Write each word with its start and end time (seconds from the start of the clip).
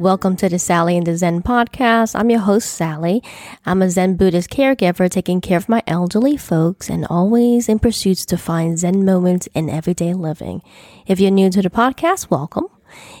Welcome 0.00 0.36
to 0.36 0.48
the 0.48 0.58
Sally 0.58 0.96
in 0.96 1.04
the 1.04 1.14
Zen 1.14 1.42
podcast. 1.42 2.18
I'm 2.18 2.30
your 2.30 2.40
host, 2.40 2.72
Sally. 2.72 3.22
I'm 3.66 3.82
a 3.82 3.90
Zen 3.90 4.16
Buddhist 4.16 4.48
caregiver 4.48 5.10
taking 5.10 5.42
care 5.42 5.58
of 5.58 5.68
my 5.68 5.82
elderly 5.86 6.38
folks 6.38 6.88
and 6.88 7.06
always 7.10 7.68
in 7.68 7.80
pursuits 7.80 8.24
to 8.24 8.38
find 8.38 8.78
Zen 8.78 9.04
moments 9.04 9.46
in 9.54 9.68
everyday 9.68 10.14
living. 10.14 10.62
If 11.06 11.20
you're 11.20 11.30
new 11.30 11.50
to 11.50 11.60
the 11.60 11.68
podcast, 11.68 12.30
welcome. 12.30 12.68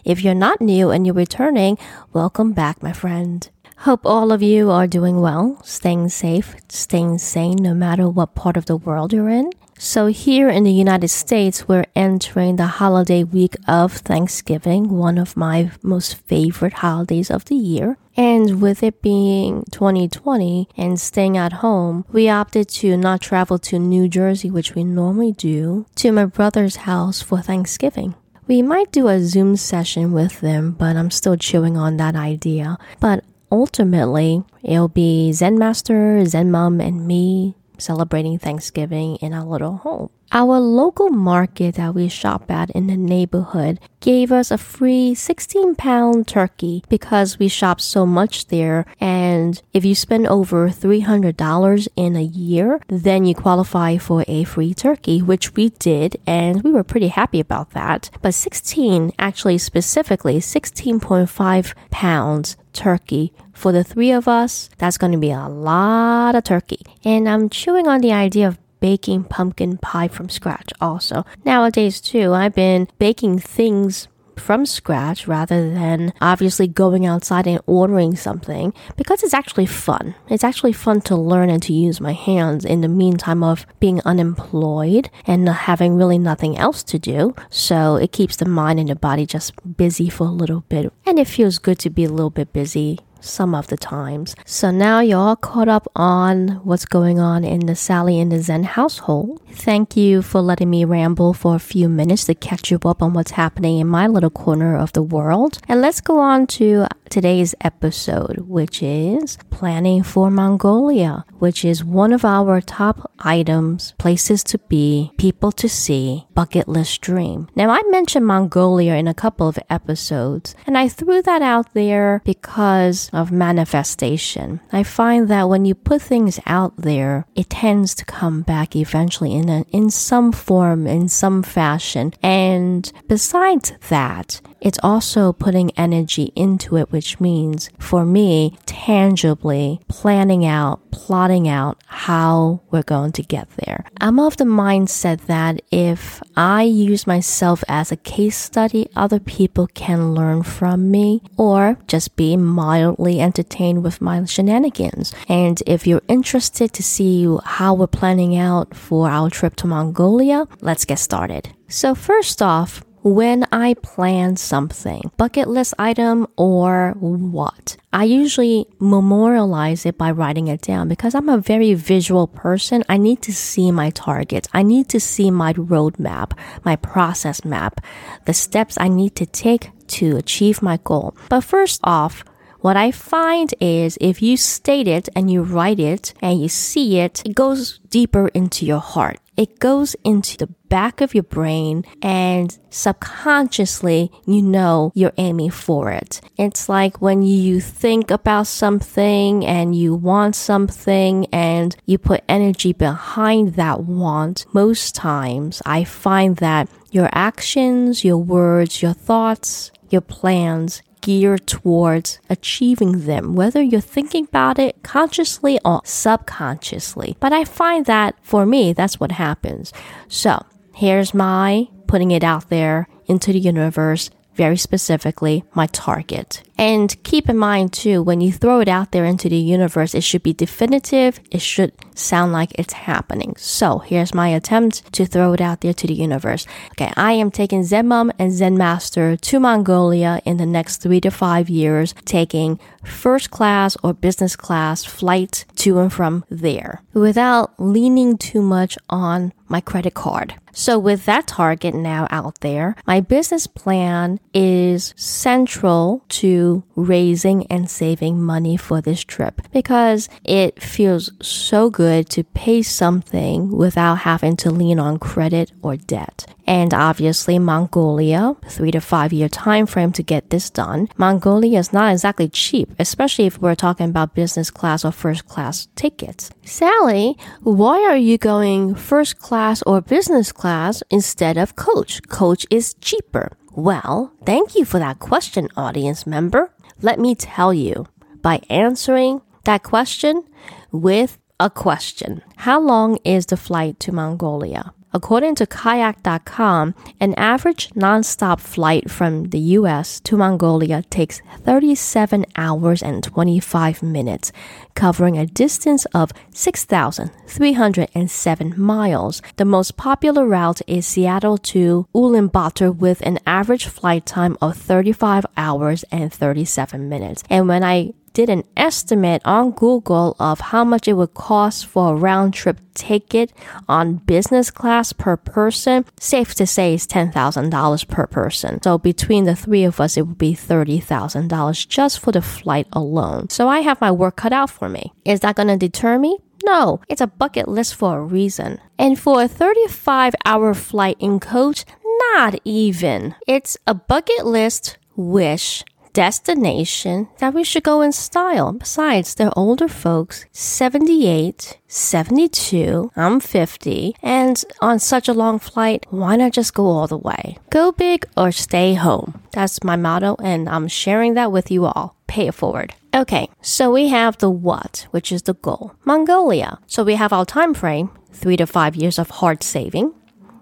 If 0.06 0.24
you're 0.24 0.34
not 0.34 0.62
new 0.62 0.88
and 0.88 1.04
you're 1.04 1.14
returning, 1.14 1.76
welcome 2.14 2.52
back, 2.52 2.82
my 2.82 2.94
friend. 2.94 3.46
Hope 3.84 4.04
all 4.04 4.30
of 4.30 4.42
you 4.42 4.70
are 4.70 4.86
doing 4.86 5.22
well, 5.22 5.58
staying 5.64 6.10
safe, 6.10 6.54
staying 6.68 7.16
sane 7.16 7.56
no 7.56 7.72
matter 7.72 8.10
what 8.10 8.34
part 8.34 8.58
of 8.58 8.66
the 8.66 8.76
world 8.76 9.10
you're 9.10 9.30
in. 9.30 9.52
So, 9.78 10.08
here 10.08 10.50
in 10.50 10.64
the 10.64 10.70
United 10.70 11.08
States, 11.08 11.66
we're 11.66 11.86
entering 11.96 12.56
the 12.56 12.66
holiday 12.66 13.24
week 13.24 13.56
of 13.66 13.94
Thanksgiving, 13.94 14.90
one 14.90 15.16
of 15.16 15.34
my 15.34 15.70
most 15.82 16.16
favorite 16.26 16.74
holidays 16.74 17.30
of 17.30 17.46
the 17.46 17.54
year. 17.54 17.96
And 18.18 18.60
with 18.60 18.82
it 18.82 19.00
being 19.00 19.64
2020 19.70 20.68
and 20.76 21.00
staying 21.00 21.38
at 21.38 21.54
home, 21.64 22.04
we 22.12 22.28
opted 22.28 22.68
to 22.80 22.98
not 22.98 23.22
travel 23.22 23.58
to 23.60 23.78
New 23.78 24.08
Jersey, 24.08 24.50
which 24.50 24.74
we 24.74 24.84
normally 24.84 25.32
do, 25.32 25.86
to 25.94 26.12
my 26.12 26.26
brother's 26.26 26.84
house 26.84 27.22
for 27.22 27.40
Thanksgiving. 27.40 28.14
We 28.46 28.60
might 28.60 28.92
do 28.92 29.08
a 29.08 29.22
Zoom 29.22 29.56
session 29.56 30.12
with 30.12 30.40
them, 30.40 30.72
but 30.72 30.96
I'm 30.96 31.10
still 31.10 31.36
chewing 31.36 31.78
on 31.78 31.96
that 31.96 32.16
idea. 32.16 32.76
But 32.98 33.24
ultimately, 33.50 34.42
it'll 34.62 34.88
be 34.88 35.32
Zen 35.32 35.58
Master, 35.58 36.24
Zen 36.26 36.50
Mom, 36.50 36.80
and 36.80 37.06
me 37.06 37.54
celebrating 37.80 38.38
Thanksgiving 38.38 39.16
in 39.16 39.32
our 39.32 39.44
little 39.44 39.78
home. 39.78 40.10
Our 40.32 40.60
local 40.60 41.08
market 41.08 41.74
that 41.74 41.92
we 41.92 42.08
shop 42.08 42.48
at 42.52 42.70
in 42.70 42.86
the 42.86 42.96
neighborhood 42.96 43.80
gave 43.98 44.30
us 44.30 44.52
a 44.52 44.58
free 44.58 45.12
16 45.12 45.74
pound 45.74 46.28
turkey 46.28 46.84
because 46.88 47.40
we 47.40 47.48
shop 47.48 47.80
so 47.80 48.06
much 48.06 48.46
there. 48.46 48.86
And 49.00 49.60
if 49.72 49.84
you 49.84 49.96
spend 49.96 50.28
over 50.28 50.68
$300 50.68 51.88
in 51.96 52.14
a 52.14 52.22
year, 52.22 52.80
then 52.86 53.24
you 53.24 53.34
qualify 53.34 53.96
for 53.96 54.24
a 54.28 54.44
free 54.44 54.72
turkey, 54.72 55.20
which 55.20 55.54
we 55.56 55.70
did. 55.70 56.16
And 56.28 56.62
we 56.62 56.70
were 56.70 56.84
pretty 56.84 57.08
happy 57.08 57.40
about 57.40 57.72
that. 57.72 58.08
But 58.22 58.34
16, 58.34 59.10
actually 59.18 59.58
specifically 59.58 60.38
16.5 60.38 61.74
pounds 61.90 62.56
turkey 62.72 63.32
for 63.52 63.72
the 63.72 63.84
three 63.84 64.10
of 64.10 64.26
us, 64.26 64.70
that's 64.78 64.98
going 64.98 65.12
to 65.12 65.18
be 65.18 65.30
a 65.30 65.48
lot 65.48 66.34
of 66.34 66.44
turkey. 66.44 66.80
And 67.04 67.28
I'm 67.28 67.48
chewing 67.48 67.86
on 67.86 68.00
the 68.00 68.12
idea 68.12 68.48
of 68.48 68.58
baking 68.80 69.24
pumpkin 69.24 69.76
pie 69.76 70.08
from 70.08 70.28
scratch 70.28 70.72
also. 70.80 71.24
Nowadays, 71.44 72.00
too, 72.00 72.32
I've 72.32 72.54
been 72.54 72.88
baking 72.98 73.38
things 73.38 74.08
from 74.40 74.66
scratch 74.66 75.28
rather 75.28 75.70
than 75.70 76.12
obviously 76.20 76.66
going 76.66 77.06
outside 77.06 77.46
and 77.46 77.60
ordering 77.66 78.16
something 78.16 78.72
because 78.96 79.22
it's 79.22 79.34
actually 79.34 79.66
fun. 79.66 80.14
It's 80.28 80.44
actually 80.44 80.72
fun 80.72 81.00
to 81.02 81.16
learn 81.16 81.50
and 81.50 81.62
to 81.64 81.72
use 81.72 82.00
my 82.00 82.12
hands 82.12 82.64
in 82.64 82.80
the 82.80 82.88
meantime 82.88 83.42
of 83.42 83.66
being 83.78 84.00
unemployed 84.04 85.10
and 85.26 85.48
having 85.48 85.96
really 85.96 86.18
nothing 86.18 86.58
else 86.58 86.82
to 86.84 86.98
do. 86.98 87.34
So 87.50 87.96
it 87.96 88.12
keeps 88.12 88.36
the 88.36 88.46
mind 88.46 88.80
and 88.80 88.88
the 88.88 88.96
body 88.96 89.26
just 89.26 89.52
busy 89.76 90.08
for 90.08 90.26
a 90.26 90.30
little 90.30 90.62
bit. 90.68 90.92
And 91.06 91.18
it 91.18 91.28
feels 91.28 91.58
good 91.58 91.78
to 91.80 91.90
be 91.90 92.04
a 92.04 92.10
little 92.10 92.30
bit 92.30 92.52
busy 92.52 92.98
some 93.20 93.54
of 93.54 93.68
the 93.68 93.76
times. 93.76 94.34
So 94.44 94.70
now 94.70 95.00
you're 95.00 95.18
all 95.18 95.36
caught 95.36 95.68
up 95.68 95.86
on 95.94 96.60
what's 96.64 96.84
going 96.84 97.18
on 97.18 97.44
in 97.44 97.66
the 97.66 97.76
Sally 97.76 98.18
in 98.18 98.28
the 98.28 98.40
Zen 98.40 98.64
household. 98.64 99.40
Thank 99.52 99.96
you 99.96 100.22
for 100.22 100.40
letting 100.40 100.70
me 100.70 100.84
ramble 100.84 101.32
for 101.32 101.54
a 101.54 101.58
few 101.58 101.88
minutes 101.88 102.24
to 102.24 102.34
catch 102.34 102.70
you 102.70 102.78
up 102.84 103.02
on 103.02 103.12
what's 103.12 103.32
happening 103.32 103.78
in 103.78 103.86
my 103.86 104.06
little 104.06 104.30
corner 104.30 104.76
of 104.76 104.92
the 104.92 105.02
world. 105.02 105.58
And 105.68 105.80
let's 105.80 106.00
go 106.00 106.18
on 106.18 106.46
to 106.48 106.86
today's 107.10 107.54
episode, 107.60 108.38
which 108.46 108.82
is 108.82 109.36
planning 109.50 110.02
for 110.02 110.30
Mongolia, 110.30 111.24
which 111.38 111.64
is 111.64 111.84
one 111.84 112.12
of 112.12 112.24
our 112.24 112.60
top 112.60 113.10
items, 113.18 113.94
places 113.98 114.44
to 114.44 114.58
be, 114.58 115.12
people 115.18 115.50
to 115.52 115.68
see, 115.68 116.26
bucket 116.34 116.68
list 116.68 117.00
dream. 117.00 117.48
Now, 117.56 117.70
I 117.70 117.82
mentioned 117.90 118.26
Mongolia 118.26 118.94
in 118.94 119.08
a 119.08 119.14
couple 119.14 119.48
of 119.48 119.58
episodes, 119.68 120.54
and 120.66 120.78
I 120.78 120.88
threw 120.88 121.20
that 121.22 121.42
out 121.42 121.74
there 121.74 122.22
because 122.24 123.09
of 123.12 123.32
manifestation. 123.32 124.60
I 124.72 124.82
find 124.82 125.28
that 125.28 125.48
when 125.48 125.64
you 125.64 125.74
put 125.74 126.02
things 126.02 126.40
out 126.46 126.76
there, 126.76 127.26
it 127.34 127.50
tends 127.50 127.94
to 127.96 128.04
come 128.04 128.42
back 128.42 128.76
eventually 128.76 129.34
in 129.34 129.48
a, 129.48 129.62
in 129.70 129.90
some 129.90 130.32
form, 130.32 130.86
in 130.86 131.08
some 131.08 131.42
fashion. 131.42 132.12
And 132.22 132.90
besides 133.08 133.72
that, 133.88 134.40
it's 134.60 134.78
also 134.82 135.32
putting 135.32 135.70
energy 135.72 136.32
into 136.36 136.76
it, 136.76 136.92
which 136.92 137.18
means 137.20 137.70
for 137.78 138.04
me, 138.04 138.56
tangibly 138.66 139.80
planning 139.88 140.44
out, 140.44 140.89
plotting 140.90 141.48
out 141.48 141.82
how 141.86 142.60
we're 142.70 142.82
going 142.82 143.12
to 143.12 143.22
get 143.22 143.48
there. 143.64 143.84
I'm 144.00 144.18
of 144.18 144.36
the 144.36 144.44
mindset 144.44 145.26
that 145.26 145.62
if 145.70 146.22
I 146.36 146.62
use 146.62 147.06
myself 147.06 147.62
as 147.68 147.92
a 147.92 147.96
case 147.96 148.36
study, 148.36 148.88
other 148.96 149.20
people 149.20 149.66
can 149.68 150.14
learn 150.14 150.42
from 150.42 150.90
me 150.90 151.22
or 151.36 151.78
just 151.86 152.16
be 152.16 152.36
mildly 152.36 153.20
entertained 153.20 153.82
with 153.82 154.00
my 154.00 154.24
shenanigans. 154.24 155.14
And 155.28 155.62
if 155.66 155.86
you're 155.86 156.02
interested 156.08 156.72
to 156.72 156.82
see 156.82 157.26
how 157.44 157.74
we're 157.74 157.86
planning 157.86 158.36
out 158.36 158.74
for 158.74 159.08
our 159.08 159.30
trip 159.30 159.56
to 159.56 159.66
Mongolia, 159.66 160.46
let's 160.60 160.84
get 160.84 160.98
started. 160.98 161.54
So 161.68 161.94
first 161.94 162.42
off, 162.42 162.82
when 163.02 163.46
I 163.50 163.74
plan 163.74 164.36
something, 164.36 165.10
bucket 165.16 165.48
list 165.48 165.74
item 165.78 166.26
or 166.36 166.94
what. 166.98 167.76
I 167.92 168.04
usually 168.04 168.66
memorialize 168.78 169.86
it 169.86 169.98
by 169.98 170.10
writing 170.10 170.48
it 170.48 170.60
down 170.60 170.88
because 170.88 171.14
I'm 171.14 171.28
a 171.28 171.38
very 171.38 171.74
visual 171.74 172.26
person. 172.26 172.84
I 172.88 172.98
need 172.98 173.22
to 173.22 173.32
see 173.32 173.70
my 173.70 173.90
targets. 173.90 174.48
I 174.52 174.62
need 174.62 174.88
to 174.90 175.00
see 175.00 175.30
my 175.30 175.52
roadmap, 175.54 176.38
my 176.64 176.76
process 176.76 177.44
map, 177.44 177.80
the 178.26 178.34
steps 178.34 178.76
I 178.78 178.88
need 178.88 179.16
to 179.16 179.26
take 179.26 179.70
to 179.88 180.16
achieve 180.16 180.62
my 180.62 180.78
goal. 180.84 181.16
But 181.28 181.42
first 181.42 181.80
off, 181.82 182.24
what 182.60 182.76
I 182.76 182.90
find 182.90 183.54
is 183.60 183.96
if 184.00 184.20
you 184.20 184.36
state 184.36 184.88
it 184.88 185.08
and 185.16 185.30
you 185.30 185.42
write 185.42 185.80
it 185.80 186.12
and 186.20 186.40
you 186.40 186.48
see 186.48 186.98
it, 186.98 187.22
it 187.24 187.34
goes 187.34 187.78
deeper 187.88 188.28
into 188.28 188.66
your 188.66 188.80
heart. 188.80 189.18
It 189.36 189.58
goes 189.58 189.96
into 190.04 190.36
the 190.36 190.48
back 190.68 191.00
of 191.00 191.14
your 191.14 191.22
brain 191.24 191.84
and 192.02 192.58
subconsciously 192.68 194.12
you 194.26 194.42
know 194.42 194.92
you're 194.94 195.14
aiming 195.16 195.50
for 195.50 195.90
it. 195.90 196.20
It's 196.36 196.68
like 196.68 197.00
when 197.00 197.22
you 197.22 197.58
think 197.60 198.10
about 198.10 198.46
something 198.48 199.46
and 199.46 199.74
you 199.74 199.94
want 199.94 200.36
something 200.36 201.26
and 201.32 201.74
you 201.86 201.96
put 201.96 202.22
energy 202.28 202.74
behind 202.74 203.54
that 203.54 203.80
want. 203.84 204.44
Most 204.52 204.94
times 204.94 205.62
I 205.64 205.84
find 205.84 206.36
that 206.36 206.68
your 206.90 207.08
actions, 207.12 208.04
your 208.04 208.18
words, 208.18 208.82
your 208.82 208.92
thoughts, 208.92 209.70
your 209.88 210.02
plans 210.02 210.82
geared 211.00 211.46
towards 211.46 212.18
achieving 212.28 213.06
them, 213.06 213.34
whether 213.34 213.62
you're 213.62 213.80
thinking 213.80 214.24
about 214.24 214.58
it 214.58 214.82
consciously 214.82 215.58
or 215.64 215.80
subconsciously. 215.84 217.16
But 217.20 217.32
I 217.32 217.44
find 217.44 217.86
that 217.86 218.16
for 218.22 218.46
me, 218.46 218.72
that's 218.72 219.00
what 219.00 219.12
happens. 219.12 219.72
So 220.08 220.44
here's 220.74 221.14
my 221.14 221.68
putting 221.86 222.10
it 222.10 222.22
out 222.22 222.48
there 222.50 222.88
into 223.06 223.32
the 223.32 223.40
universe 223.40 224.10
very 224.40 224.56
specifically 224.56 225.44
my 225.52 225.66
target. 225.66 226.42
And 226.56 226.88
keep 227.02 227.28
in 227.28 227.36
mind 227.36 227.74
too, 227.74 228.02
when 228.02 228.22
you 228.22 228.32
throw 228.32 228.60
it 228.60 228.68
out 228.68 228.90
there 228.92 229.04
into 229.04 229.28
the 229.28 229.36
universe, 229.36 229.94
it 229.94 230.02
should 230.02 230.22
be 230.22 230.32
definitive. 230.32 231.20
It 231.30 231.42
should 231.42 231.72
sound 231.94 232.32
like 232.32 232.52
it's 232.54 232.72
happening. 232.72 233.34
So 233.36 233.80
here's 233.80 234.14
my 234.14 234.28
attempt 234.28 234.90
to 234.94 235.04
throw 235.04 235.34
it 235.34 235.42
out 235.42 235.60
there 235.60 235.74
to 235.74 235.86
the 235.86 235.92
universe. 235.92 236.46
Okay, 236.72 236.90
I 236.96 237.12
am 237.12 237.30
taking 237.30 237.64
Zen 237.64 237.88
Mom 237.88 238.12
and 238.18 238.32
Zen 238.32 238.56
Master 238.56 239.14
to 239.14 239.40
Mongolia 239.40 240.22
in 240.24 240.38
the 240.38 240.46
next 240.46 240.78
three 240.78 241.02
to 241.02 241.10
five 241.10 241.50
years, 241.50 241.94
taking 242.06 242.58
first 242.82 243.30
class 243.30 243.76
or 243.82 243.92
business 243.92 244.36
class 244.36 244.84
flight 244.86 245.44
to 245.56 245.78
and 245.78 245.92
from 245.92 246.24
there 246.30 246.80
without 246.94 247.52
leaning 247.58 248.16
too 248.16 248.40
much 248.40 248.78
on 248.88 249.32
my 249.50 249.60
credit 249.60 249.94
card. 249.94 250.34
So 250.52 250.78
with 250.78 251.04
that 251.04 251.26
target 251.26 251.74
now 251.74 252.06
out 252.10 252.40
there, 252.40 252.76
my 252.86 253.00
business 253.00 253.46
plan 253.46 254.18
is 254.34 254.94
central 254.96 256.04
to 256.20 256.64
raising 256.74 257.46
and 257.46 257.70
saving 257.70 258.22
money 258.22 258.56
for 258.56 258.80
this 258.80 259.04
trip 259.04 259.42
because 259.52 260.08
it 260.24 260.62
feels 260.62 261.12
so 261.20 261.70
good 261.70 262.08
to 262.10 262.24
pay 262.24 262.62
something 262.62 263.50
without 263.50 263.96
having 263.96 264.36
to 264.36 264.50
lean 264.50 264.78
on 264.78 264.98
credit 264.98 265.52
or 265.62 265.76
debt. 265.76 266.26
And 266.50 266.74
obviously 266.74 267.38
Mongolia, 267.38 268.34
three 268.48 268.72
to 268.72 268.80
five 268.80 269.12
year 269.12 269.28
time 269.28 269.66
frame 269.66 269.92
to 269.92 270.02
get 270.02 270.30
this 270.30 270.50
done. 270.50 270.88
Mongolia 270.96 271.60
is 271.60 271.72
not 271.72 271.92
exactly 271.92 272.28
cheap, 272.28 272.74
especially 272.76 273.26
if 273.26 273.40
we're 273.40 273.54
talking 273.54 273.88
about 273.88 274.16
business 274.16 274.50
class 274.50 274.84
or 274.84 274.90
first 274.90 275.28
class 275.28 275.68
tickets. 275.76 276.32
Sally, 276.44 277.16
why 277.42 277.78
are 277.84 277.96
you 277.96 278.18
going 278.18 278.74
first 278.74 279.18
class 279.18 279.62
or 279.62 279.80
business 279.80 280.32
class 280.32 280.82
instead 280.90 281.38
of 281.38 281.54
coach? 281.54 282.02
Coach 282.08 282.44
is 282.50 282.74
cheaper. 282.80 283.36
Well, 283.54 284.12
thank 284.26 284.56
you 284.56 284.64
for 284.64 284.80
that 284.80 284.98
question, 284.98 285.48
audience 285.56 286.04
member. 286.04 286.52
Let 286.82 286.98
me 286.98 287.14
tell 287.14 287.54
you 287.54 287.86
by 288.22 288.40
answering 288.50 289.22
that 289.44 289.62
question 289.62 290.24
with 290.72 291.16
a 291.38 291.48
question. 291.48 292.22
How 292.38 292.58
long 292.58 292.98
is 293.04 293.26
the 293.26 293.36
flight 293.36 293.78
to 293.80 293.92
Mongolia? 293.92 294.74
According 294.92 295.36
to 295.36 295.46
kayak.com, 295.46 296.74
an 297.00 297.14
average 297.14 297.70
nonstop 297.70 298.40
flight 298.40 298.90
from 298.90 299.30
the 299.30 299.38
US 299.58 300.00
to 300.00 300.16
Mongolia 300.16 300.82
takes 300.90 301.22
37 301.44 302.26
hours 302.36 302.82
and 302.82 303.04
25 303.04 303.82
minutes, 303.82 304.32
covering 304.74 305.16
a 305.16 305.26
distance 305.26 305.84
of 305.94 306.10
6,307 306.32 308.60
miles. 308.60 309.22
The 309.36 309.44
most 309.44 309.76
popular 309.76 310.26
route 310.26 310.60
is 310.66 310.86
Seattle 310.86 311.38
to 311.38 311.86
Ulaanbaatar 311.94 312.76
with 312.76 313.00
an 313.02 313.20
average 313.26 313.66
flight 313.66 314.06
time 314.06 314.36
of 314.42 314.56
35 314.56 315.24
hours 315.36 315.84
and 315.92 316.12
37 316.12 316.88
minutes. 316.88 317.22
And 317.30 317.46
when 317.46 317.62
I 317.62 317.92
did 318.12 318.28
an 318.28 318.44
estimate 318.56 319.22
on 319.24 319.52
Google 319.52 320.16
of 320.18 320.40
how 320.40 320.64
much 320.64 320.88
it 320.88 320.94
would 320.94 321.14
cost 321.14 321.66
for 321.66 321.92
a 321.92 321.96
round 321.96 322.34
trip 322.34 322.58
ticket 322.74 323.32
on 323.68 323.96
business 323.96 324.50
class 324.50 324.92
per 324.92 325.16
person. 325.16 325.84
Safe 325.98 326.34
to 326.36 326.46
say 326.46 326.74
it's 326.74 326.86
$10,000 326.86 327.88
per 327.88 328.06
person. 328.06 328.62
So 328.62 328.78
between 328.78 329.24
the 329.24 329.36
three 329.36 329.64
of 329.64 329.80
us, 329.80 329.96
it 329.96 330.06
would 330.06 330.18
be 330.18 330.34
$30,000 330.34 331.68
just 331.68 332.00
for 332.00 332.12
the 332.12 332.22
flight 332.22 332.66
alone. 332.72 333.28
So 333.30 333.48
I 333.48 333.60
have 333.60 333.80
my 333.80 333.90
work 333.90 334.16
cut 334.16 334.32
out 334.32 334.50
for 334.50 334.68
me. 334.68 334.92
Is 335.04 335.20
that 335.20 335.36
going 335.36 335.48
to 335.48 335.56
deter 335.56 335.98
me? 335.98 336.18
No, 336.44 336.80
it's 336.88 337.02
a 337.02 337.06
bucket 337.06 337.48
list 337.48 337.74
for 337.74 337.98
a 337.98 338.04
reason. 338.04 338.60
And 338.78 338.98
for 338.98 339.22
a 339.22 339.28
35 339.28 340.14
hour 340.24 340.54
flight 340.54 340.96
in 340.98 341.20
coach, 341.20 341.64
not 341.84 342.40
even. 342.44 343.14
It's 343.26 343.58
a 343.66 343.74
bucket 343.74 344.24
list 344.24 344.78
wish 344.96 345.64
destination 345.92 347.08
that 347.18 347.34
we 347.34 347.44
should 347.44 347.62
go 347.62 347.80
in 347.80 347.92
style. 347.92 348.52
Besides, 348.52 349.14
they're 349.14 349.36
older 349.36 349.68
folks, 349.68 350.26
78, 350.32 351.58
72, 351.68 352.90
I'm 352.96 353.20
50, 353.20 353.94
and 354.02 354.44
on 354.60 354.78
such 354.78 355.08
a 355.08 355.14
long 355.14 355.38
flight, 355.38 355.86
why 355.90 356.16
not 356.16 356.32
just 356.32 356.54
go 356.54 356.66
all 356.66 356.86
the 356.86 356.98
way? 356.98 357.38
Go 357.50 357.72
big 357.72 358.06
or 358.16 358.32
stay 358.32 358.74
home. 358.74 359.22
That's 359.32 359.62
my 359.62 359.76
motto, 359.76 360.16
and 360.22 360.48
I'm 360.48 360.68
sharing 360.68 361.14
that 361.14 361.32
with 361.32 361.50
you 361.50 361.66
all. 361.66 361.96
Pay 362.06 362.28
it 362.28 362.34
forward. 362.34 362.74
Okay, 362.94 363.28
so 363.40 363.70
we 363.70 363.88
have 363.88 364.18
the 364.18 364.30
what, 364.30 364.88
which 364.90 365.12
is 365.12 365.22
the 365.22 365.34
goal. 365.34 365.74
Mongolia. 365.84 366.58
So 366.66 366.82
we 366.82 366.96
have 366.96 367.12
our 367.12 367.24
time 367.24 367.54
frame, 367.54 367.90
three 368.12 368.36
to 368.36 368.46
five 368.46 368.74
years 368.74 368.98
of 368.98 369.10
hard 369.10 369.44
saving 369.44 369.94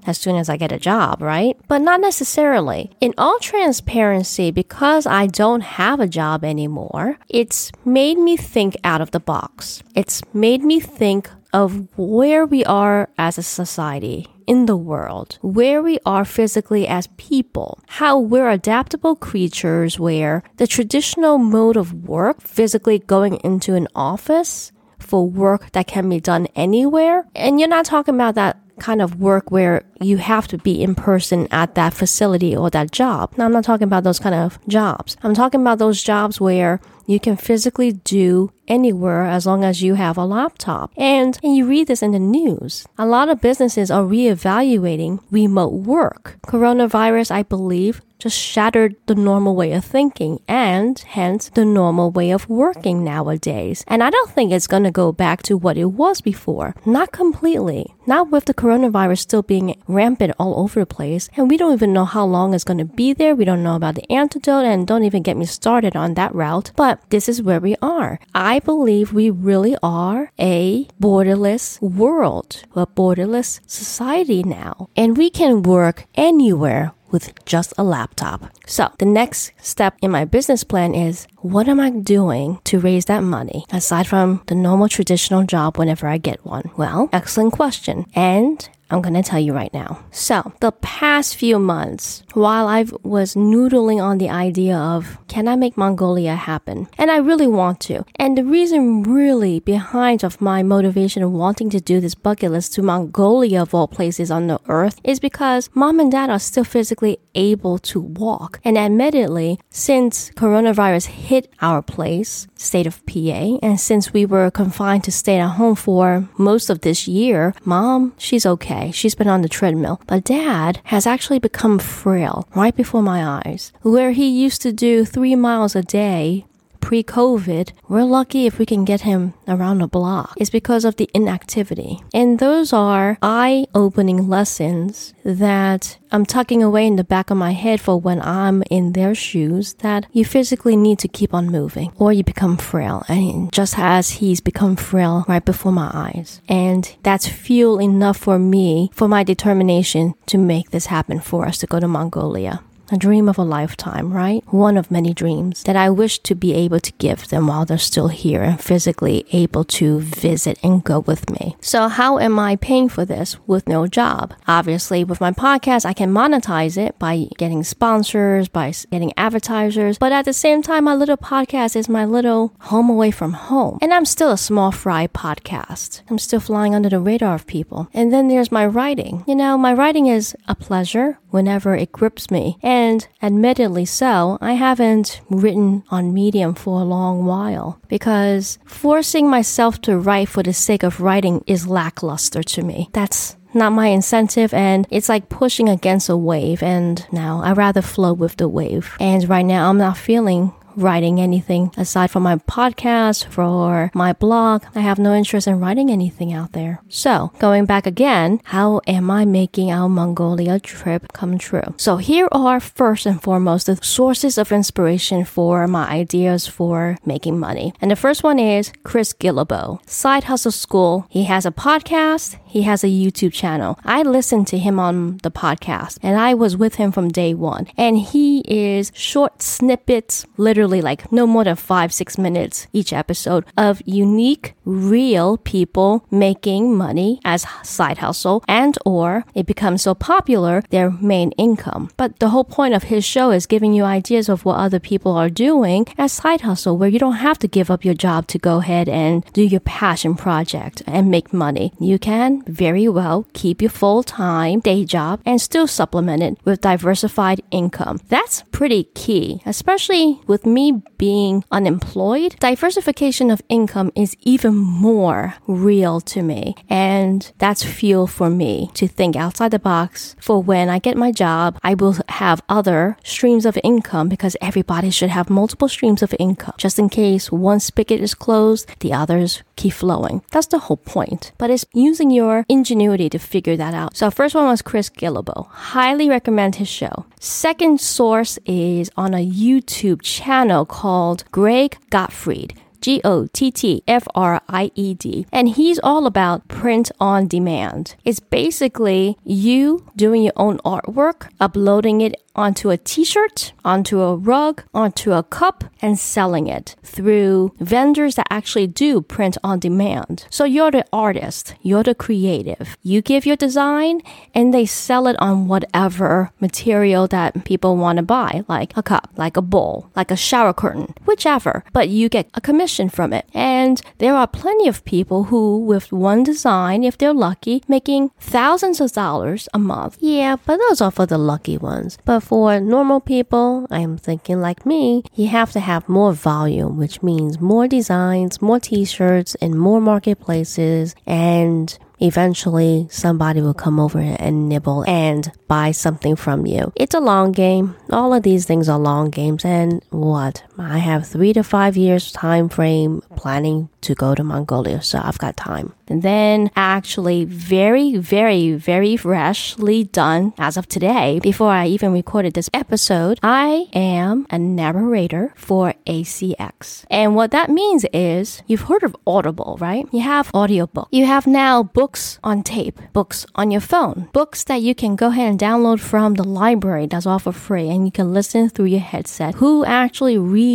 as 0.08 0.18
soon 0.18 0.36
as 0.36 0.48
I 0.48 0.56
get 0.56 0.72
a 0.72 0.78
job, 0.78 1.22
right? 1.22 1.56
But 1.68 1.82
not 1.82 2.00
necessarily. 2.00 2.90
In 3.00 3.14
all 3.18 3.38
transparency, 3.38 4.50
because 4.50 5.06
I 5.06 5.26
don't 5.26 5.60
have 5.60 6.00
a 6.00 6.08
job 6.08 6.44
anymore, 6.44 7.18
it's 7.28 7.70
made 7.84 8.18
me 8.18 8.36
think 8.36 8.76
out 8.82 9.00
of 9.00 9.10
the 9.10 9.20
box. 9.20 9.82
It's 9.94 10.22
made 10.32 10.62
me 10.62 10.80
think 10.80 11.30
of 11.52 11.86
where 11.96 12.44
we 12.44 12.64
are 12.64 13.08
as 13.16 13.38
a 13.38 13.42
society 13.42 14.26
in 14.46 14.66
the 14.66 14.76
world, 14.76 15.38
where 15.42 15.82
we 15.82 15.98
are 16.06 16.24
physically 16.24 16.88
as 16.88 17.06
people, 17.18 17.78
how 17.86 18.18
we're 18.18 18.48
adaptable 18.48 19.14
creatures 19.14 20.00
where 20.00 20.42
the 20.56 20.66
traditional 20.66 21.36
mode 21.36 21.76
of 21.76 22.08
work, 22.08 22.40
physically 22.40 22.98
going 22.98 23.36
into 23.44 23.74
an 23.74 23.86
office 23.94 24.72
for 24.98 25.28
work 25.28 25.70
that 25.72 25.86
can 25.86 26.08
be 26.08 26.20
done 26.20 26.46
anywhere, 26.56 27.26
and 27.34 27.60
you're 27.60 27.68
not 27.68 27.84
talking 27.84 28.14
about 28.14 28.34
that 28.34 28.58
kind 28.78 29.02
of 29.02 29.20
work 29.20 29.50
where 29.50 29.82
you 30.00 30.18
have 30.18 30.48
to 30.48 30.58
be 30.58 30.82
in 30.82 30.94
person 30.94 31.48
at 31.50 31.74
that 31.74 31.94
facility 31.94 32.56
or 32.56 32.70
that 32.70 32.90
job. 32.90 33.32
Now, 33.36 33.46
I'm 33.46 33.52
not 33.52 33.64
talking 33.64 33.84
about 33.84 34.04
those 34.04 34.18
kind 34.18 34.34
of 34.34 34.58
jobs. 34.68 35.16
I'm 35.22 35.34
talking 35.34 35.60
about 35.60 35.78
those 35.78 36.02
jobs 36.02 36.40
where 36.40 36.80
you 37.06 37.18
can 37.18 37.36
physically 37.36 37.92
do 37.92 38.52
anywhere 38.68 39.24
as 39.24 39.46
long 39.46 39.64
as 39.64 39.82
you 39.82 39.94
have 39.94 40.18
a 40.18 40.26
laptop. 40.26 40.92
And, 40.96 41.38
and 41.42 41.56
you 41.56 41.66
read 41.66 41.88
this 41.88 42.02
in 42.02 42.12
the 42.12 42.18
news. 42.18 42.86
A 42.98 43.06
lot 43.06 43.30
of 43.30 43.40
businesses 43.40 43.90
are 43.90 44.02
reevaluating 44.02 45.22
remote 45.30 45.72
work. 45.72 46.36
Coronavirus, 46.46 47.30
I 47.30 47.44
believe, 47.44 48.02
just 48.18 48.38
shattered 48.38 48.96
the 49.06 49.14
normal 49.14 49.54
way 49.54 49.72
of 49.72 49.84
thinking 49.84 50.40
and 50.48 50.98
hence 50.98 51.48
the 51.50 51.64
normal 51.64 52.10
way 52.10 52.30
of 52.30 52.48
working 52.48 53.04
nowadays. 53.04 53.84
And 53.86 54.02
I 54.02 54.10
don't 54.10 54.30
think 54.30 54.52
it's 54.52 54.66
going 54.66 54.82
to 54.82 54.90
go 54.90 55.12
back 55.12 55.42
to 55.44 55.56
what 55.56 55.78
it 55.78 55.86
was 55.86 56.20
before. 56.20 56.74
Not 56.84 57.12
completely. 57.12 57.94
Not 58.06 58.30
with 58.30 58.46
the 58.46 58.54
coronavirus 58.54 58.67
still 59.16 59.42
being 59.42 59.80
rampant 59.86 60.34
all 60.38 60.58
over 60.60 60.80
the 60.80 60.86
place. 60.86 61.28
And 61.36 61.50
we 61.50 61.56
don't 61.56 61.72
even 61.72 61.92
know 61.92 62.04
how 62.04 62.24
long 62.24 62.54
it's 62.54 62.64
going 62.64 62.78
to 62.78 62.84
be 62.84 63.12
there. 63.12 63.34
We 63.34 63.44
don't 63.44 63.62
know 63.62 63.76
about 63.76 63.94
the 63.94 64.10
antidote 64.12 64.64
and 64.64 64.86
don't 64.86 65.04
even 65.04 65.22
get 65.22 65.36
me 65.36 65.46
started 65.46 65.96
on 65.96 66.14
that 66.14 66.34
route. 66.34 66.72
But 66.76 67.00
this 67.10 67.28
is 67.28 67.42
where 67.42 67.60
we 67.60 67.76
are. 67.82 68.18
I 68.34 68.60
believe 68.60 69.12
we 69.12 69.30
really 69.30 69.76
are 69.82 70.32
a 70.38 70.86
borderless 71.00 71.80
world, 71.80 72.62
a 72.74 72.86
borderless 72.86 73.60
society 73.66 74.42
now. 74.42 74.88
And 74.96 75.16
we 75.16 75.30
can 75.30 75.62
work 75.62 76.06
anywhere 76.14 76.92
with 77.10 77.32
just 77.44 77.72
a 77.78 77.84
laptop. 77.84 78.50
So 78.66 78.92
the 78.98 79.06
next 79.06 79.52
step 79.58 79.96
in 80.02 80.10
my 80.10 80.24
business 80.24 80.64
plan 80.64 80.94
is 80.94 81.26
what 81.40 81.68
am 81.68 81.78
I 81.78 81.90
doing 81.90 82.60
to 82.64 82.80
raise 82.80 83.04
that 83.04 83.22
money 83.22 83.64
aside 83.70 84.06
from 84.06 84.42
the 84.46 84.54
normal 84.54 84.88
traditional 84.88 85.44
job 85.44 85.78
whenever 85.78 86.08
I 86.08 86.18
get 86.18 86.44
one? 86.44 86.70
Well, 86.76 87.08
excellent 87.12 87.52
question. 87.52 88.06
And 88.14 88.68
I'm 88.90 89.02
going 89.02 89.14
to 89.14 89.22
tell 89.22 89.38
you 89.38 89.52
right 89.52 89.72
now. 89.74 90.02
So, 90.10 90.52
the 90.60 90.72
past 90.72 91.36
few 91.36 91.58
months, 91.58 92.22
while 92.32 92.66
I 92.66 92.86
was 93.02 93.34
noodling 93.34 94.02
on 94.02 94.16
the 94.18 94.30
idea 94.30 94.76
of 94.76 95.18
can 95.28 95.46
I 95.46 95.56
make 95.56 95.76
Mongolia 95.76 96.34
happen? 96.34 96.88
And 96.96 97.10
I 97.10 97.18
really 97.18 97.46
want 97.46 97.80
to. 97.80 98.04
And 98.16 98.38
the 98.38 98.44
reason 98.44 99.02
really 99.02 99.60
behind 99.60 100.24
of 100.24 100.40
my 100.40 100.62
motivation 100.62 101.22
of 101.22 101.32
wanting 101.32 101.68
to 101.70 101.80
do 101.80 102.00
this 102.00 102.14
bucket 102.14 102.50
list 102.50 102.72
to 102.74 102.82
Mongolia 102.82 103.62
of 103.62 103.74
all 103.74 103.88
places 103.88 104.30
on 104.30 104.46
the 104.46 104.58
earth 104.68 105.00
is 105.04 105.20
because 105.20 105.68
mom 105.74 106.00
and 106.00 106.10
dad 106.10 106.30
are 106.30 106.38
still 106.38 106.64
physically 106.64 107.18
able 107.34 107.78
to 107.78 108.00
walk. 108.00 108.58
And 108.64 108.78
admittedly, 108.78 109.60
since 109.68 110.30
coronavirus 110.30 111.06
hit 111.06 111.27
our 111.60 111.82
place, 111.82 112.46
state 112.56 112.86
of 112.86 113.04
PA, 113.06 113.58
and 113.62 113.78
since 113.78 114.12
we 114.12 114.24
were 114.24 114.50
confined 114.50 115.04
to 115.04 115.12
stay 115.12 115.38
at 115.38 115.56
home 115.56 115.74
for 115.74 116.28
most 116.38 116.70
of 116.70 116.80
this 116.80 117.06
year, 117.06 117.54
mom, 117.64 118.14
she's 118.16 118.46
okay. 118.46 118.90
She's 118.92 119.14
been 119.14 119.28
on 119.28 119.42
the 119.42 119.48
treadmill. 119.48 120.00
But 120.06 120.24
dad 120.24 120.80
has 120.84 121.06
actually 121.06 121.38
become 121.38 121.78
frail 121.78 122.48
right 122.54 122.74
before 122.74 123.02
my 123.02 123.42
eyes. 123.44 123.72
Where 123.82 124.12
he 124.12 124.28
used 124.28 124.62
to 124.62 124.72
do 124.72 125.04
three 125.04 125.36
miles 125.36 125.76
a 125.76 125.82
day 125.82 126.44
pre 126.88 127.04
COVID, 127.04 127.72
we're 127.90 128.02
lucky 128.02 128.46
if 128.46 128.58
we 128.58 128.64
can 128.64 128.82
get 128.82 129.02
him 129.02 129.34
around 129.46 129.76
the 129.76 129.86
block. 129.86 130.32
It's 130.38 130.48
because 130.48 130.86
of 130.86 130.96
the 130.96 131.10
inactivity. 131.12 132.00
And 132.14 132.38
those 132.38 132.72
are 132.72 133.18
eye 133.20 133.66
opening 133.74 134.26
lessons 134.26 135.12
that 135.22 135.98
I'm 136.10 136.24
tucking 136.24 136.62
away 136.62 136.86
in 136.86 136.96
the 136.96 137.04
back 137.04 137.28
of 137.28 137.36
my 137.36 137.52
head 137.52 137.82
for 137.82 138.00
when 138.00 138.22
I'm 138.22 138.62
in 138.70 138.92
their 138.92 139.14
shoes 139.14 139.74
that 139.80 140.06
you 140.12 140.24
physically 140.24 140.76
need 140.76 140.98
to 141.00 141.08
keep 141.08 141.34
on 141.34 141.48
moving 141.48 141.92
or 141.96 142.10
you 142.10 142.24
become 142.24 142.56
frail. 142.56 143.04
And 143.06 143.52
just 143.52 143.78
as 143.78 144.08
he's 144.12 144.40
become 144.40 144.74
frail 144.74 145.26
right 145.28 145.44
before 145.44 145.72
my 145.72 145.90
eyes. 145.92 146.40
And 146.48 146.96
that's 147.02 147.28
fuel 147.28 147.78
enough 147.82 148.16
for 148.16 148.38
me, 148.38 148.90
for 148.94 149.08
my 149.08 149.24
determination 149.24 150.14
to 150.24 150.38
make 150.38 150.70
this 150.70 150.86
happen 150.86 151.20
for 151.20 151.44
us 151.44 151.58
to 151.58 151.66
go 151.66 151.80
to 151.80 151.86
Mongolia 151.86 152.62
a 152.90 152.96
dream 152.96 153.28
of 153.28 153.38
a 153.38 153.42
lifetime, 153.42 154.12
right? 154.12 154.42
One 154.52 154.76
of 154.76 154.90
many 154.90 155.12
dreams 155.12 155.62
that 155.64 155.76
I 155.76 155.90
wish 155.90 156.18
to 156.20 156.34
be 156.34 156.54
able 156.54 156.80
to 156.80 156.92
give 156.98 157.28
them 157.28 157.46
while 157.46 157.64
they're 157.64 157.78
still 157.78 158.08
here 158.08 158.42
and 158.42 158.60
physically 158.60 159.26
able 159.32 159.64
to 159.64 160.00
visit 160.00 160.58
and 160.62 160.84
go 160.84 161.00
with 161.00 161.30
me. 161.30 161.56
So 161.60 161.88
how 161.88 162.18
am 162.18 162.38
I 162.38 162.56
paying 162.56 162.88
for 162.88 163.04
this 163.04 163.36
with 163.46 163.68
no 163.68 163.86
job? 163.86 164.34
Obviously, 164.46 165.04
with 165.04 165.20
my 165.20 165.32
podcast, 165.32 165.84
I 165.84 165.92
can 165.92 166.12
monetize 166.12 166.76
it 166.76 166.98
by 166.98 167.26
getting 167.36 167.62
sponsors, 167.64 168.48
by 168.48 168.72
getting 168.90 169.12
advertisers. 169.16 169.98
But 169.98 170.12
at 170.12 170.24
the 170.24 170.32
same 170.32 170.62
time, 170.62 170.84
my 170.84 170.94
little 170.94 171.16
podcast 171.16 171.76
is 171.76 171.88
my 171.88 172.04
little 172.04 172.54
home 172.60 172.90
away 172.90 173.10
from 173.10 173.32
home. 173.32 173.78
And 173.82 173.92
I'm 173.92 174.04
still 174.04 174.30
a 174.30 174.38
small 174.38 174.72
fry 174.72 175.06
podcast. 175.06 176.02
I'm 176.08 176.18
still 176.18 176.40
flying 176.40 176.74
under 176.74 176.88
the 176.88 177.00
radar 177.00 177.34
of 177.34 177.46
people. 177.46 177.88
And 177.92 178.12
then 178.12 178.28
there's 178.28 178.52
my 178.52 178.66
writing. 178.66 179.24
You 179.26 179.34
know, 179.34 179.58
my 179.58 179.72
writing 179.72 180.06
is 180.06 180.36
a 180.46 180.54
pleasure 180.54 181.18
whenever 181.30 181.74
it 181.74 181.92
grips 181.92 182.30
me. 182.30 182.58
And 182.62 182.77
and 182.78 183.08
admittedly 183.20 183.84
so, 183.84 184.38
I 184.40 184.52
haven't 184.52 185.20
written 185.28 185.82
on 185.90 186.14
Medium 186.14 186.54
for 186.54 186.80
a 186.80 186.84
long 186.84 187.24
while 187.24 187.80
because 187.88 188.58
forcing 188.64 189.28
myself 189.28 189.80
to 189.82 189.98
write 189.98 190.28
for 190.28 190.44
the 190.44 190.52
sake 190.52 190.84
of 190.84 191.00
writing 191.00 191.42
is 191.46 191.66
lackluster 191.66 192.44
to 192.44 192.62
me. 192.62 192.88
That's 192.92 193.36
not 193.54 193.72
my 193.72 193.88
incentive 193.88 194.54
and 194.54 194.86
it's 194.90 195.08
like 195.08 195.28
pushing 195.28 195.68
against 195.68 196.08
a 196.08 196.16
wave 196.16 196.62
and 196.62 197.04
now 197.10 197.42
I 197.42 197.52
rather 197.52 197.82
flow 197.82 198.12
with 198.12 198.36
the 198.36 198.48
wave. 198.48 198.94
And 199.00 199.28
right 199.28 199.46
now 199.46 199.68
I'm 199.68 199.78
not 199.78 199.96
feeling 199.96 200.52
writing 200.78 201.20
anything 201.20 201.72
aside 201.76 202.10
from 202.10 202.22
my 202.22 202.36
podcast, 202.36 203.26
for 203.26 203.90
my 203.94 204.12
blog. 204.12 204.62
I 204.74 204.80
have 204.80 204.98
no 204.98 205.14
interest 205.14 205.46
in 205.46 205.60
writing 205.60 205.90
anything 205.90 206.32
out 206.32 206.52
there. 206.52 206.80
So, 206.88 207.32
going 207.38 207.66
back 207.66 207.86
again, 207.86 208.40
how 208.44 208.80
am 208.86 209.10
I 209.10 209.24
making 209.24 209.70
our 209.70 209.88
Mongolia 209.88 210.60
trip 210.60 211.12
come 211.12 211.36
true? 211.38 211.74
So, 211.76 211.96
here 211.96 212.28
are 212.32 212.60
first 212.60 213.06
and 213.06 213.22
foremost 213.22 213.66
the 213.66 213.76
sources 213.82 214.38
of 214.38 214.52
inspiration 214.52 215.24
for 215.24 215.66
my 215.66 215.88
ideas 215.88 216.46
for 216.46 216.96
making 217.04 217.38
money. 217.38 217.72
And 217.80 217.90
the 217.90 217.96
first 217.96 218.22
one 218.22 218.38
is 218.38 218.72
Chris 218.84 219.12
Guillebeau, 219.12 219.80
Side 219.88 220.24
Hustle 220.24 220.52
School. 220.52 221.06
He 221.08 221.24
has 221.24 221.44
a 221.44 221.50
podcast, 221.50 222.38
he 222.46 222.62
has 222.62 222.84
a 222.84 222.88
YouTube 222.88 223.32
channel. 223.32 223.78
I 223.84 224.02
listened 224.02 224.46
to 224.48 224.58
him 224.58 224.78
on 224.78 225.18
the 225.22 225.30
podcast 225.30 225.98
and 226.02 226.16
I 226.18 226.34
was 226.34 226.56
with 226.56 226.76
him 226.76 226.92
from 226.92 227.08
day 227.08 227.34
one. 227.34 227.66
And 227.76 227.98
he 227.98 228.42
is 228.46 228.92
short 228.94 229.42
snippets, 229.42 230.24
literally 230.36 230.67
like 230.76 231.10
no 231.10 231.26
more 231.26 231.44
than 231.44 231.56
five, 231.56 231.92
six 231.92 232.18
minutes 232.18 232.66
each 232.72 232.92
episode 232.92 233.44
of 233.56 233.80
unique, 233.86 234.54
real 234.64 235.38
people 235.38 236.04
making 236.10 236.76
money 236.76 237.20
as 237.24 237.46
side 237.62 237.98
hustle 237.98 238.44
and 238.46 238.76
or 238.84 239.24
it 239.34 239.46
becomes 239.46 239.82
so 239.82 239.94
popular, 239.94 240.62
their 240.70 240.90
main 240.90 241.30
income. 241.32 241.90
But 241.96 242.18
the 242.18 242.28
whole 242.28 242.44
point 242.44 242.74
of 242.74 242.84
his 242.84 243.04
show 243.04 243.30
is 243.30 243.46
giving 243.46 243.72
you 243.72 243.84
ideas 243.84 244.28
of 244.28 244.44
what 244.44 244.58
other 244.58 244.78
people 244.78 245.12
are 245.12 245.30
doing 245.30 245.86
as 245.96 246.12
side 246.12 246.42
hustle 246.42 246.76
where 246.76 246.88
you 246.88 246.98
don't 246.98 247.24
have 247.28 247.38
to 247.40 247.48
give 247.48 247.70
up 247.70 247.84
your 247.84 247.94
job 247.94 248.26
to 248.28 248.38
go 248.38 248.58
ahead 248.58 248.88
and 248.88 249.24
do 249.32 249.42
your 249.42 249.60
passion 249.60 250.14
project 250.14 250.82
and 250.86 251.10
make 251.10 251.32
money. 251.32 251.72
You 251.80 251.98
can 251.98 252.42
very 252.44 252.88
well 252.88 253.26
keep 253.32 253.62
your 253.62 253.70
full 253.70 254.02
time 254.02 254.60
day 254.60 254.84
job 254.84 255.20
and 255.24 255.40
still 255.40 255.66
supplement 255.66 256.22
it 256.22 256.38
with 256.44 256.60
diversified 256.60 257.40
income. 257.50 258.00
That's 258.08 258.42
pretty 258.50 258.84
key, 258.94 259.42
especially 259.46 260.20
with 260.26 260.44
me 260.44 260.57
being 260.98 261.44
unemployed. 261.50 262.36
Diversification 262.40 263.30
of 263.30 263.42
income 263.48 263.90
is 263.94 264.16
even 264.22 264.54
more 264.54 265.34
real 265.46 266.00
to 266.02 266.22
me. 266.22 266.54
And 266.68 267.30
that's 267.38 267.62
fuel 267.62 268.06
for 268.06 268.28
me 268.30 268.70
to 268.74 268.88
think 268.88 269.16
outside 269.16 269.52
the 269.52 269.58
box 269.58 270.16
for 270.20 270.42
when 270.42 270.68
I 270.68 270.78
get 270.78 270.96
my 270.96 271.12
job, 271.12 271.58
I 271.62 271.74
will 271.74 271.96
have 272.08 272.42
other 272.48 272.96
streams 273.04 273.46
of 273.46 273.58
income 273.62 274.08
because 274.08 274.36
everybody 274.40 274.90
should 274.90 275.10
have 275.10 275.30
multiple 275.30 275.68
streams 275.68 276.02
of 276.02 276.14
income. 276.18 276.54
Just 276.58 276.78
in 276.78 276.88
case 276.88 277.30
one 277.30 277.60
spigot 277.60 278.00
is 278.00 278.14
closed, 278.14 278.68
the 278.80 278.92
others 278.92 279.42
keep 279.58 279.74
flowing. 279.74 280.22
That's 280.30 280.46
the 280.46 280.58
whole 280.58 280.78
point. 280.78 281.32
But 281.36 281.50
it's 281.50 281.66
using 281.74 282.10
your 282.10 282.46
ingenuity 282.48 283.10
to 283.10 283.18
figure 283.18 283.56
that 283.56 283.74
out. 283.74 283.96
So 283.96 284.10
first 284.10 284.34
one 284.34 284.46
was 284.46 284.62
Chris 284.62 284.88
Guillebeau. 284.88 285.48
Highly 285.48 286.08
recommend 286.08 286.56
his 286.56 286.68
show. 286.68 287.04
Second 287.20 287.80
source 287.80 288.38
is 288.46 288.90
on 288.96 289.12
a 289.12 289.26
YouTube 289.26 290.00
channel 290.02 290.64
called 290.64 291.24
Greg 291.32 291.76
Gottfried. 291.90 292.54
G 292.80 293.00
O 293.04 293.26
T 293.26 293.50
T 293.50 293.82
F 293.88 294.06
R 294.14 294.40
I 294.48 294.70
E 294.76 294.94
D. 294.94 295.26
And 295.32 295.48
he's 295.48 295.80
all 295.80 296.06
about 296.06 296.46
print 296.46 296.92
on 297.00 297.26
demand. 297.26 297.96
It's 298.04 298.20
basically 298.20 299.18
you 299.24 299.84
doing 299.96 300.22
your 300.22 300.32
own 300.36 300.58
artwork, 300.58 301.28
uploading 301.40 302.00
it 302.00 302.14
onto 302.38 302.70
a 302.70 302.78
t-shirt, 302.78 303.52
onto 303.64 304.00
a 304.00 304.16
rug, 304.16 304.62
onto 304.72 305.12
a 305.12 305.24
cup, 305.24 305.64
and 305.82 305.98
selling 305.98 306.46
it 306.46 306.76
through 306.84 307.52
vendors 307.58 308.14
that 308.14 308.28
actually 308.30 308.68
do 308.68 309.02
print 309.02 309.36
on 309.42 309.58
demand. 309.58 310.24
So 310.30 310.44
you're 310.44 310.70
the 310.70 310.86
artist, 310.92 311.54
you're 311.62 311.82
the 311.82 311.96
creative. 311.96 312.76
You 312.82 313.02
give 313.02 313.26
your 313.26 313.36
design 313.36 314.02
and 314.34 314.54
they 314.54 314.66
sell 314.66 315.08
it 315.08 315.16
on 315.18 315.48
whatever 315.48 316.30
material 316.38 317.08
that 317.08 317.44
people 317.44 317.76
want 317.76 317.96
to 317.96 318.04
buy, 318.04 318.44
like 318.46 318.76
a 318.76 318.82
cup, 318.82 319.10
like 319.16 319.36
a 319.36 319.42
bowl, 319.42 319.90
like 319.96 320.12
a 320.12 320.16
shower 320.16 320.52
curtain, 320.52 320.94
whichever. 321.06 321.64
But 321.72 321.88
you 321.88 322.08
get 322.08 322.30
a 322.34 322.40
commission 322.40 322.88
from 322.88 323.12
it. 323.12 323.26
And 323.34 323.82
there 323.98 324.14
are 324.14 324.28
plenty 324.28 324.68
of 324.68 324.84
people 324.84 325.24
who, 325.24 325.58
with 325.58 325.92
one 325.92 326.22
design, 326.22 326.84
if 326.84 326.96
they're 326.96 327.12
lucky, 327.12 327.64
making 327.66 328.10
thousands 328.20 328.80
of 328.80 328.92
dollars 328.92 329.48
a 329.52 329.58
month. 329.58 329.98
Yeah, 330.00 330.36
but 330.46 330.58
those 330.68 330.80
are 330.80 330.92
for 330.92 331.06
the 331.06 331.18
lucky 331.18 331.58
ones. 331.58 331.98
But 332.04 332.27
for 332.28 332.60
normal 332.60 333.00
people, 333.00 333.66
I'm 333.70 333.96
thinking 333.96 334.42
like 334.42 334.66
me, 334.66 335.02
you 335.14 335.28
have 335.28 335.50
to 335.52 335.60
have 335.60 335.88
more 335.88 336.12
volume, 336.12 336.76
which 336.76 337.02
means 337.02 337.40
more 337.40 337.66
designs, 337.66 338.42
more 338.42 338.60
t-shirts, 338.60 339.34
and 339.36 339.58
more 339.58 339.80
marketplaces, 339.80 340.94
and 341.06 341.78
eventually 342.00 342.86
somebody 342.90 343.40
will 343.40 343.54
come 343.54 343.80
over 343.80 343.98
and 343.98 344.46
nibble 344.46 344.84
and 344.86 345.32
buy 345.48 345.70
something 345.70 346.16
from 346.16 346.44
you. 346.44 346.70
It's 346.76 346.94
a 346.94 347.00
long 347.00 347.32
game. 347.32 347.76
All 347.90 348.12
of 348.12 348.24
these 348.24 348.44
things 348.44 348.68
are 348.68 348.78
long 348.78 349.08
games 349.08 349.42
and 349.42 349.82
what? 349.88 350.42
I 350.58 350.78
have 350.78 351.06
3 351.06 351.32
to 351.34 351.44
5 351.44 351.76
years 351.76 352.10
time 352.10 352.48
frame 352.48 353.02
planning 353.16 353.68
to 353.82 353.94
go 353.94 354.14
to 354.14 354.24
Mongolia, 354.24 354.82
so 354.82 355.00
I've 355.02 355.18
got 355.18 355.36
time. 355.36 355.72
And 355.86 356.02
then 356.02 356.50
actually 356.56 357.24
very, 357.24 357.96
very, 357.96 358.52
very 358.52 358.96
freshly 358.96 359.84
done 359.84 360.34
as 360.36 360.56
of 360.56 360.68
today, 360.68 361.20
before 361.22 361.50
I 361.50 361.66
even 361.68 361.92
recorded 361.92 362.34
this 362.34 362.50
episode, 362.52 363.18
I 363.22 363.68
am 363.72 364.26
a 364.30 364.38
narrator 364.38 365.32
for 365.36 365.74
ACX. 365.86 366.84
And 366.90 367.14
what 367.14 367.30
that 367.30 367.50
means 367.50 367.86
is 367.92 368.42
you've 368.46 368.68
heard 368.68 368.82
of 368.82 368.96
Audible, 369.06 369.56
right? 369.60 369.86
You 369.92 370.02
have 370.02 370.30
audiobook. 370.34 370.88
You 370.90 371.06
have 371.06 371.26
now 371.26 371.62
books 371.62 372.18
on 372.22 372.42
tape, 372.42 372.80
books 372.92 373.24
on 373.34 373.50
your 373.50 373.62
phone, 373.62 374.08
books 374.12 374.44
that 374.44 374.60
you 374.60 374.74
can 374.74 374.96
go 374.96 375.08
ahead 375.08 375.30
and 375.30 375.38
download 375.38 375.80
from 375.80 376.14
the 376.14 376.24
library 376.24 376.86
that's 376.86 377.06
all 377.06 377.18
for 377.18 377.32
free 377.32 377.68
and 377.70 377.86
you 377.86 377.92
can 377.92 378.12
listen 378.12 378.48
through 378.48 378.66
your 378.66 378.80
headset. 378.80 379.36
Who 379.36 379.64
actually 379.64 380.18
reads 380.18 380.47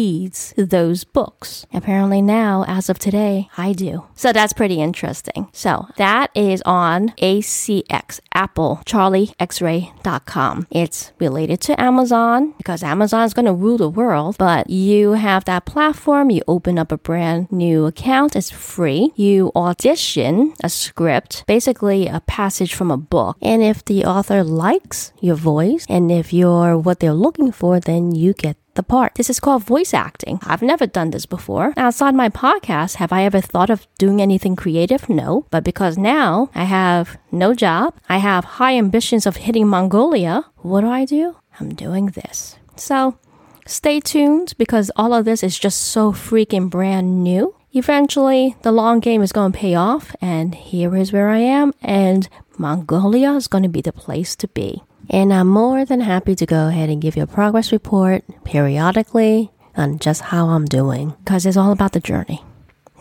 those 0.58 1.04
books? 1.04 1.66
Apparently 1.74 2.22
now, 2.22 2.66
as 2.68 2.90
of 2.90 3.00
today, 3.00 3.50
I 3.58 3.74
do. 3.74 4.06
So 4.16 4.34
that's 4.34 4.54
pretty 4.54 4.82
interesting 4.82 5.04
interesting. 5.04 5.48
So 5.52 5.88
that 5.98 6.32
is 6.36 6.62
on 6.66 7.10
ACX, 7.22 8.20
Apple, 8.34 8.82
charlieXray.com. 8.86 10.68
It's 10.72 11.12
related 11.20 11.62
to 11.62 11.82
Amazon 11.82 12.54
because 12.58 12.84
Amazon 12.84 13.24
is 13.26 13.34
going 13.34 13.46
to 13.46 13.54
rule 13.54 13.78
the 13.78 13.90
world, 13.90 14.36
but 14.38 14.70
you 14.70 15.14
have 15.14 15.46
that 15.46 15.66
platform. 15.66 16.30
You 16.30 16.42
open 16.48 16.78
up 16.80 16.92
a 16.92 16.98
brand 16.98 17.52
new 17.52 17.86
account. 17.86 18.36
It's 18.36 18.52
free. 18.52 19.12
You 19.16 19.52
audition 19.56 20.54
a 20.64 20.70
script, 20.70 21.44
basically 21.48 22.08
a 22.08 22.22
passage 22.22 22.74
from 22.74 22.92
a 22.92 22.98
book. 22.98 23.38
And 23.42 23.62
if 23.62 23.84
the 23.84 24.06
author 24.06 24.44
likes 24.44 25.12
your 25.20 25.36
voice 25.36 25.86
and 25.90 26.12
if 26.12 26.32
you're 26.34 26.78
what 26.78 27.00
they're 27.00 27.14
looking 27.14 27.52
for, 27.52 27.80
then 27.80 28.16
you 28.16 28.34
get 28.34 28.58
the 28.76 28.84
part. 28.84 29.16
This 29.16 29.30
is 29.30 29.40
called 29.40 29.64
voice 29.64 29.94
acting. 29.94 30.40
I've 30.44 30.62
never 30.62 30.86
done 30.86 31.12
this 31.12 31.26
before. 31.26 31.74
Outside 31.78 32.16
my 32.16 32.30
podcast, 32.30 32.96
have 32.96 33.12
I 33.14 33.24
ever 33.24 33.42
thought 33.42 33.70
of 33.70 33.88
doing 33.98 34.22
anything 34.22 34.56
creative? 34.56 35.10
No. 35.10 35.46
But 35.52 35.64
because 35.64 35.98
now 35.98 36.50
I 36.56 36.64
have 36.64 37.18
no 37.32 37.54
job, 37.54 37.96
I 38.10 38.18
have 38.18 38.46
high 38.46 38.78
ambitions 38.78 39.26
of 39.26 39.38
hitting 39.38 39.68
Mongolia, 39.68 40.46
what 40.58 40.82
do 40.82 40.90
I 40.90 41.06
do? 41.06 41.36
I'm 41.60 41.74
doing 41.76 42.08
this. 42.08 42.58
So 42.76 43.18
stay 43.66 44.00
tuned 44.00 44.54
because 44.58 44.92
all 44.96 45.14
of 45.14 45.26
this 45.26 45.44
is 45.44 45.58
just 45.58 45.82
so 45.82 46.12
freaking 46.12 46.70
brand 46.70 47.24
new. 47.24 47.56
Eventually, 47.76 48.56
the 48.62 48.72
long 48.72 49.00
game 49.00 49.24
is 49.24 49.32
going 49.32 49.52
to 49.52 49.58
pay 49.58 49.74
off, 49.74 50.16
and 50.22 50.54
here 50.54 50.96
is 50.96 51.12
where 51.12 51.30
I 51.30 51.40
am, 51.40 51.74
and 51.82 52.30
Mongolia 52.56 53.32
is 53.34 53.48
going 53.48 53.64
to 53.64 53.70
be 53.70 53.82
the 53.82 53.92
place 53.92 54.36
to 54.36 54.48
be. 54.48 54.84
And 55.14 55.32
I'm 55.32 55.48
more 55.48 55.86
than 55.86 56.02
happy 56.02 56.34
to 56.34 56.46
go 56.48 56.70
ahead 56.70 56.90
and 56.90 57.00
give 57.00 57.16
you 57.16 57.22
a 57.22 57.28
progress 57.28 57.72
report 57.72 58.24
periodically 58.44 59.52
on 59.78 60.00
just 60.00 60.22
how 60.22 60.48
I'm 60.48 60.66
doing 60.66 61.14
because 61.24 61.46
it's 61.46 61.56
all 61.56 61.72
about 61.72 61.92
the 61.92 62.00
journey, 62.00 62.44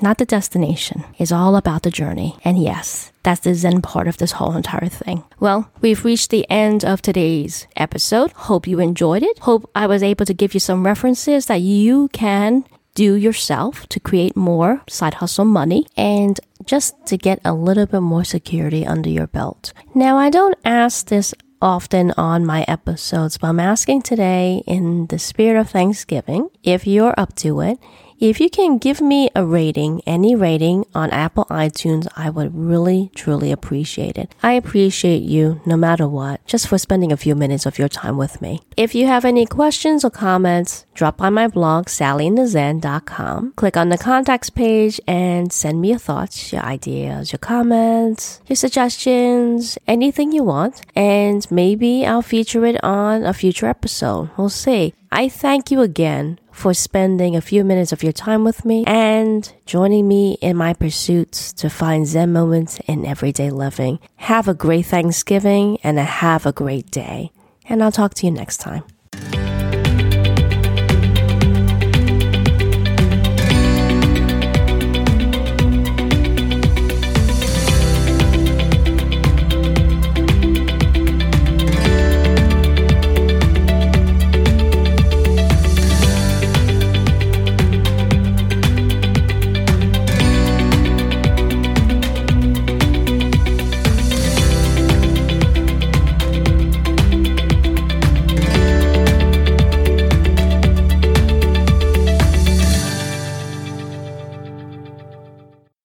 not 0.02 0.18
the 0.18 0.26
destination. 0.26 1.04
It's 1.16 1.32
all 1.32 1.56
about 1.56 1.84
the 1.84 1.90
journey. 1.90 2.36
And 2.44 2.62
yes, 2.62 3.12
that's 3.22 3.40
the 3.40 3.54
Zen 3.54 3.80
part 3.80 4.08
of 4.08 4.18
this 4.18 4.32
whole 4.32 4.54
entire 4.54 4.90
thing. 4.90 5.24
Well, 5.40 5.70
we've 5.80 6.04
reached 6.04 6.28
the 6.28 6.44
end 6.50 6.84
of 6.84 7.00
today's 7.00 7.66
episode. 7.76 8.32
Hope 8.32 8.66
you 8.66 8.78
enjoyed 8.78 9.22
it. 9.22 9.38
Hope 9.38 9.70
I 9.74 9.86
was 9.86 10.02
able 10.02 10.26
to 10.26 10.34
give 10.34 10.52
you 10.52 10.60
some 10.60 10.84
references 10.84 11.46
that 11.46 11.62
you 11.62 12.08
can 12.08 12.66
do 12.94 13.14
yourself 13.14 13.86
to 13.88 13.98
create 13.98 14.36
more 14.36 14.82
side 14.86 15.14
hustle 15.14 15.46
money 15.46 15.86
and 15.96 16.38
just 16.66 17.06
to 17.06 17.16
get 17.16 17.40
a 17.42 17.54
little 17.54 17.86
bit 17.86 18.02
more 18.02 18.22
security 18.22 18.84
under 18.86 19.08
your 19.08 19.28
belt. 19.28 19.72
Now, 19.94 20.18
I 20.18 20.28
don't 20.28 20.58
ask 20.62 21.06
this 21.06 21.32
often 21.62 22.10
on 22.18 22.44
my 22.44 22.64
episodes, 22.68 23.38
but 23.38 23.48
I'm 23.48 23.60
asking 23.60 24.02
today 24.02 24.62
in 24.66 25.06
the 25.06 25.18
spirit 25.18 25.58
of 25.58 25.70
Thanksgiving, 25.70 26.50
if 26.62 26.86
you're 26.86 27.14
up 27.16 27.34
to 27.36 27.60
it, 27.60 27.78
if 28.22 28.38
you 28.38 28.48
can 28.48 28.78
give 28.78 29.00
me 29.00 29.30
a 29.34 29.44
rating, 29.44 30.00
any 30.06 30.36
rating 30.36 30.86
on 30.94 31.10
Apple 31.10 31.44
iTunes, 31.46 32.06
I 32.16 32.30
would 32.30 32.54
really, 32.54 33.10
truly 33.16 33.50
appreciate 33.50 34.16
it. 34.16 34.32
I 34.44 34.52
appreciate 34.52 35.22
you 35.22 35.60
no 35.66 35.76
matter 35.76 36.06
what, 36.06 36.46
just 36.46 36.68
for 36.68 36.78
spending 36.78 37.10
a 37.10 37.16
few 37.16 37.34
minutes 37.34 37.66
of 37.66 37.80
your 37.80 37.88
time 37.88 38.16
with 38.16 38.40
me. 38.40 38.60
If 38.76 38.94
you 38.94 39.08
have 39.08 39.24
any 39.24 39.44
questions 39.44 40.04
or 40.04 40.10
comments, 40.10 40.86
drop 40.94 41.16
by 41.16 41.30
my 41.30 41.48
blog, 41.48 41.86
sallyinthezen.com. 41.86 43.54
Click 43.56 43.76
on 43.76 43.88
the 43.88 43.98
contacts 43.98 44.50
page 44.50 45.00
and 45.08 45.52
send 45.52 45.80
me 45.80 45.88
your 45.90 45.98
thoughts, 45.98 46.52
your 46.52 46.62
ideas, 46.62 47.32
your 47.32 47.40
comments, 47.40 48.40
your 48.46 48.54
suggestions, 48.54 49.78
anything 49.88 50.30
you 50.30 50.44
want. 50.44 50.82
And 50.94 51.44
maybe 51.50 52.06
I'll 52.06 52.22
feature 52.22 52.64
it 52.66 52.82
on 52.84 53.24
a 53.24 53.34
future 53.34 53.66
episode. 53.66 54.30
We'll 54.36 54.48
see. 54.48 54.94
I 55.10 55.28
thank 55.28 55.70
you 55.72 55.80
again 55.80 56.38
for 56.52 56.74
spending 56.74 57.34
a 57.34 57.40
few 57.40 57.64
minutes 57.64 57.92
of 57.92 58.02
your 58.02 58.12
time 58.12 58.44
with 58.44 58.64
me 58.64 58.84
and 58.86 59.52
joining 59.66 60.06
me 60.06 60.38
in 60.40 60.56
my 60.56 60.74
pursuits 60.74 61.52
to 61.54 61.68
find 61.68 62.06
Zen 62.06 62.32
moments 62.32 62.78
in 62.86 63.04
everyday 63.04 63.50
living. 63.50 63.98
Have 64.16 64.46
a 64.46 64.54
great 64.54 64.86
Thanksgiving 64.86 65.78
and 65.82 65.98
have 65.98 66.46
a 66.46 66.52
great 66.52 66.90
day. 66.90 67.32
And 67.68 67.82
I'll 67.82 67.92
talk 67.92 68.14
to 68.14 68.26
you 68.26 68.32
next 68.32 68.58
time. 68.58 68.84